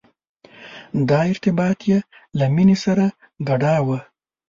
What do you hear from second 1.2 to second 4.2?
ارتباط یې له مینې سره ګډاوه.